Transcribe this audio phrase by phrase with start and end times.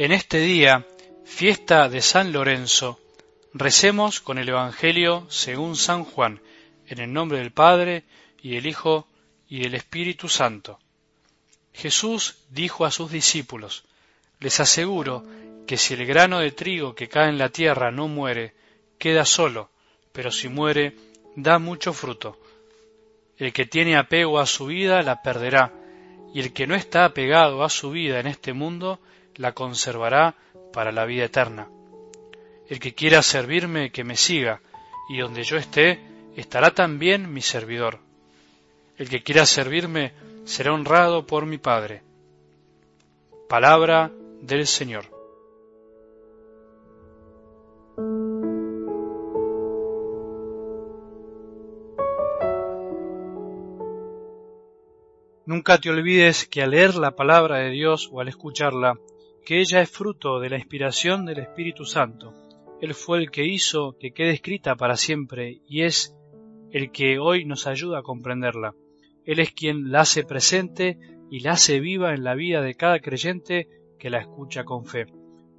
[0.00, 0.86] En este día,
[1.24, 2.98] fiesta de San Lorenzo,
[3.52, 6.40] recemos con el Evangelio según San Juan,
[6.86, 8.04] en el nombre del Padre,
[8.40, 9.06] y del Hijo,
[9.46, 10.78] y del Espíritu Santo.
[11.74, 13.84] Jesús dijo a sus discípulos,
[14.38, 15.22] Les aseguro
[15.66, 18.54] que si el grano de trigo que cae en la tierra no muere,
[18.98, 19.69] queda solo,
[20.12, 20.94] pero si muere,
[21.36, 22.38] da mucho fruto.
[23.36, 25.72] El que tiene apego a su vida la perderá,
[26.34, 29.00] y el que no está apegado a su vida en este mundo
[29.36, 30.34] la conservará
[30.72, 31.68] para la vida eterna.
[32.68, 34.60] El que quiera servirme, que me siga,
[35.08, 36.00] y donde yo esté,
[36.36, 37.98] estará también mi servidor.
[38.96, 40.12] El que quiera servirme
[40.44, 42.02] será honrado por mi Padre.
[43.48, 45.06] Palabra del Señor.
[55.50, 59.00] Nunca te olvides que al leer la palabra de Dios o al escucharla,
[59.44, 62.32] que ella es fruto de la inspiración del Espíritu Santo.
[62.80, 66.16] Él fue el que hizo que quede escrita para siempre y es
[66.70, 68.76] el que hoy nos ayuda a comprenderla.
[69.24, 71.00] Él es quien la hace presente
[71.32, 73.66] y la hace viva en la vida de cada creyente
[73.98, 75.06] que la escucha con fe.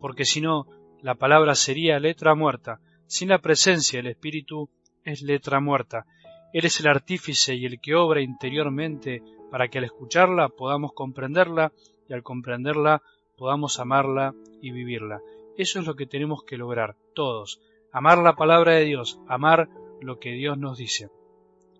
[0.00, 0.66] Porque si no,
[1.02, 2.80] la palabra sería letra muerta.
[3.06, 4.70] Sin la presencia del Espíritu
[5.04, 6.06] es letra muerta.
[6.54, 9.22] Él es el artífice y el que obra interiormente
[9.54, 11.70] para que al escucharla podamos comprenderla
[12.08, 13.02] y al comprenderla
[13.36, 15.20] podamos amarla y vivirla.
[15.56, 17.60] Eso es lo que tenemos que lograr, todos.
[17.92, 19.68] Amar la palabra de Dios, amar
[20.00, 21.08] lo que Dios nos dice.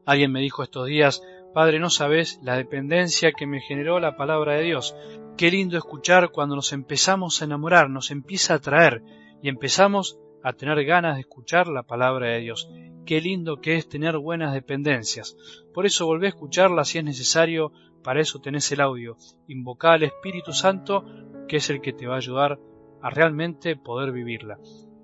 [0.06, 1.20] Alguien me dijo estos días,
[1.52, 4.94] Padre, no sabes la dependencia que me generó la palabra de Dios.
[5.36, 9.02] Qué lindo escuchar cuando nos empezamos a enamorar, nos empieza a atraer
[9.42, 12.70] y empezamos a tener ganas de escuchar la palabra de Dios.
[13.06, 15.36] Qué lindo que es tener buenas dependencias.
[15.74, 17.70] Por eso volvé a escucharla si es necesario,
[18.02, 19.16] para eso tenés el audio.
[19.48, 21.04] Invoca al Espíritu Santo
[21.46, 22.58] que es el que te va a ayudar
[23.02, 24.58] a realmente poder vivirla.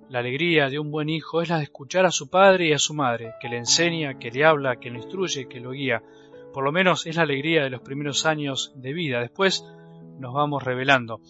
[0.09, 2.79] La alegría de un buen hijo es la de escuchar a su padre y a
[2.79, 6.01] su madre, que le enseña, que le habla, que le instruye, que lo guía.
[6.51, 9.21] Por lo menos es la alegría de los primeros años de vida.
[9.21, 9.63] Después
[10.19, 11.21] nos vamos revelando.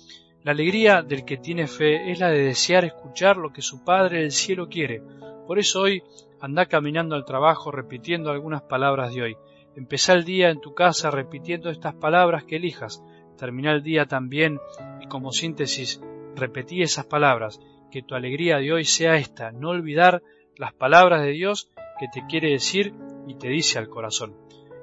[0.44, 4.22] La alegría del que tiene fe es la de desear escuchar lo que su Padre
[4.22, 5.04] del cielo quiere.
[5.46, 6.02] Por eso hoy
[6.42, 9.38] anda caminando al trabajo repitiendo algunas palabras de hoy.
[9.76, 13.04] Empezá el día en tu casa repitiendo estas palabras que elijas
[13.38, 14.60] termina el día también
[15.02, 16.02] y como síntesis
[16.36, 17.60] repetí esas palabras,
[17.92, 20.24] que tu alegría de hoy sea esta, no olvidar
[20.58, 21.70] las palabras de Dios
[22.00, 22.94] que te quiere decir
[23.28, 24.36] y te dice al corazón.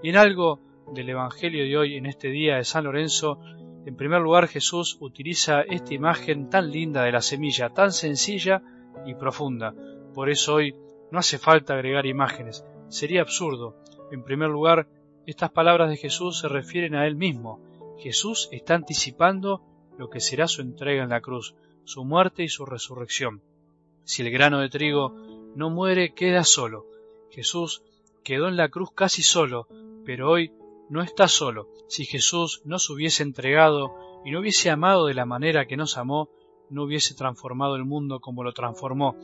[0.03, 0.61] Y en algo
[0.93, 3.41] del Evangelio de hoy, en este día de San Lorenzo,
[3.85, 8.63] en primer lugar Jesús utiliza esta imagen tan linda de la semilla, tan sencilla
[9.07, 9.75] y profunda.
[10.15, 10.75] Por eso hoy
[11.11, 13.77] no hace falta agregar imágenes, sería absurdo.
[14.11, 14.89] En primer lugar,
[15.27, 17.61] estas palabras de Jesús se refieren a Él mismo,
[17.99, 19.63] Jesús está anticipando
[19.99, 21.55] lo que será su entrega en la cruz,
[21.85, 23.43] su muerte y su resurrección.
[24.05, 25.15] Si el grano de trigo
[25.57, 26.87] no muere, queda solo.
[27.31, 27.83] Jesús
[28.23, 29.67] quedó en la cruz casi solo,
[30.05, 30.53] pero hoy
[30.89, 31.69] no está solo.
[31.89, 35.99] Si Jesús no se hubiese entregado y no hubiese amado de la manera que nos
[35.99, 36.31] amó,
[36.71, 39.17] no hubiese transformado el mundo como lo transformó.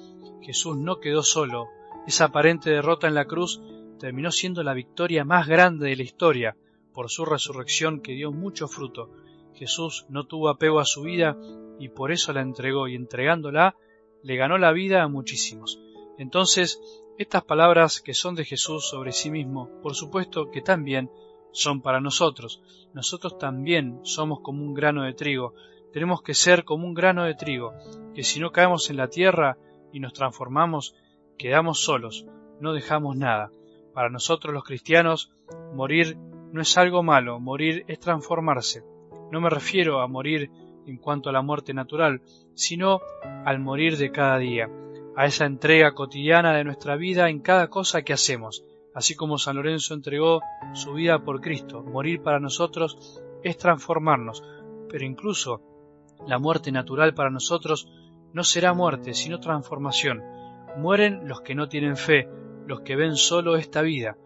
[0.42, 1.68] Jesús no quedó solo.
[2.06, 3.60] Esa aparente derrota en la cruz
[3.98, 6.56] terminó siendo la victoria más grande de la historia,
[6.92, 9.10] por su resurrección que dio mucho fruto.
[9.54, 11.36] Jesús no tuvo apego a su vida
[11.78, 13.76] y por eso la entregó y entregándola
[14.22, 15.80] le ganó la vida a muchísimos.
[16.18, 16.80] Entonces,
[17.18, 21.10] estas palabras que son de Jesús sobre sí mismo, por supuesto que también
[21.52, 22.60] son para nosotros.
[22.92, 25.54] Nosotros también somos como un grano de trigo.
[25.94, 27.72] Tenemos que ser como un grano de trigo,
[28.16, 29.58] que si no caemos en la tierra
[29.92, 30.96] y nos transformamos,
[31.38, 32.26] quedamos solos,
[32.58, 33.52] no dejamos nada.
[33.92, 35.30] Para nosotros los cristianos,
[35.72, 36.18] morir
[36.50, 38.82] no es algo malo, morir es transformarse.
[39.30, 40.50] No me refiero a morir
[40.84, 42.22] en cuanto a la muerte natural,
[42.54, 43.00] sino
[43.44, 44.68] al morir de cada día,
[45.14, 48.64] a esa entrega cotidiana de nuestra vida en cada cosa que hacemos,
[48.96, 50.40] así como San Lorenzo entregó
[50.72, 51.84] su vida por Cristo.
[51.84, 54.42] Morir para nosotros es transformarnos,
[54.88, 55.73] pero incluso
[56.26, 57.88] la muerte natural para nosotros
[58.32, 60.22] no será muerte, sino transformación.
[60.76, 62.28] Mueren los que no tienen fe,
[62.66, 64.16] los que ven solo esta vida,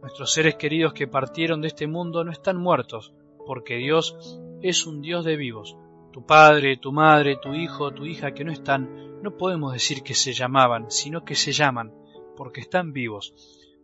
[0.00, 3.12] Nuestros seres queridos que partieron de este mundo no están muertos,
[3.46, 5.76] porque Dios es un Dios de vivos.
[6.12, 10.14] Tu padre, tu madre, tu hijo, tu hija que no están, no podemos decir que
[10.14, 11.92] se llamaban, sino que se llaman,
[12.36, 13.34] porque están vivos.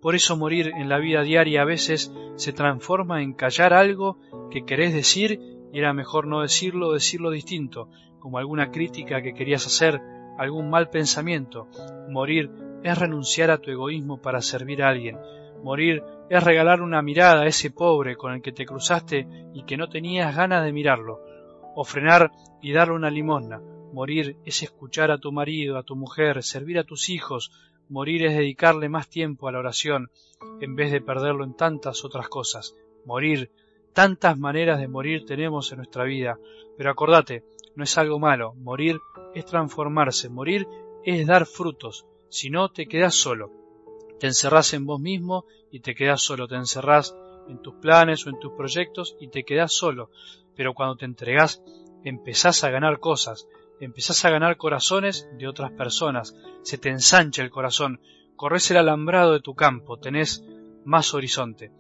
[0.00, 4.19] Por eso morir en la vida diaria a veces se transforma en callar algo
[4.50, 5.41] que querés decir
[5.79, 7.88] era mejor no decirlo o decirlo distinto,
[8.19, 10.00] como alguna crítica que querías hacer,
[10.38, 11.69] algún mal pensamiento.
[12.09, 12.50] Morir
[12.82, 15.19] es renunciar a tu egoísmo para servir a alguien.
[15.62, 19.76] Morir es regalar una mirada a ese pobre con el que te cruzaste y que
[19.76, 21.21] no tenías ganas de mirarlo.
[21.75, 22.31] O frenar
[22.62, 23.61] y darle una limosna.
[23.93, 27.50] Morir es escuchar a tu marido, a tu mujer, servir a tus hijos.
[27.88, 30.11] Morir es dedicarle más tiempo a la oración
[30.61, 32.75] en vez de perderlo en tantas otras cosas.
[33.05, 33.50] Morir.
[33.94, 36.38] Tantas maneras de morir tenemos en nuestra vida.
[36.76, 37.44] Pero acordate,
[37.76, 38.55] no es algo malo.
[38.55, 39.00] Morir
[39.35, 40.29] es transformarse.
[40.29, 40.67] Morir
[41.05, 42.05] es dar frutos.
[42.29, 43.52] Si no, te quedas solo.
[44.19, 46.49] Te encerrás en vos mismo y te quedas solo.
[46.49, 47.17] Te encerrás
[47.49, 50.11] en tus planes o en tus proyectos y te quedas solo.
[50.56, 51.62] Pero cuando te entregás,
[52.02, 53.46] empezás a ganar cosas.
[53.79, 56.35] Empezás a ganar corazones de otras personas.
[56.62, 58.00] Se te ensancha el corazón.
[58.35, 59.99] Corres el alambrado de tu campo.
[59.99, 60.44] Tenés
[60.85, 61.70] más horizonte.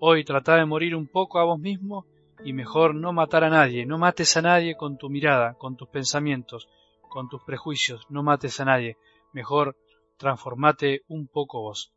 [0.00, 2.06] Hoy trata de morir un poco a vos mismo
[2.44, 5.88] y mejor no matar a nadie, no mates a nadie con tu mirada, con tus
[5.88, 6.68] pensamientos,
[7.08, 8.96] con tus prejuicios, no mates a nadie,
[9.32, 9.76] mejor
[10.18, 11.92] transformate un poco vos.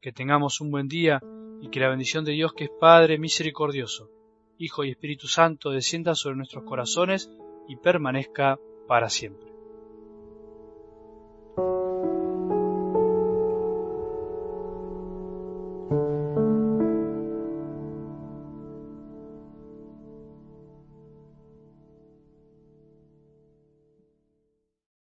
[0.00, 1.20] Que tengamos un buen día
[1.60, 4.10] y que la bendición de Dios que es Padre misericordioso,
[4.58, 7.30] Hijo y Espíritu Santo descienda sobre nuestros corazones
[7.68, 9.53] y permanezca para siempre.